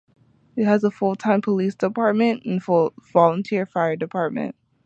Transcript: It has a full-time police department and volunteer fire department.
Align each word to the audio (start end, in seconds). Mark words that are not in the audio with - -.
It 0.55 0.65
has 0.65 0.83
a 0.83 0.89
full-time 0.89 1.41
police 1.43 1.75
department 1.75 2.43
and 2.43 2.59
volunteer 3.13 3.67
fire 3.67 3.95
department. 3.95 4.55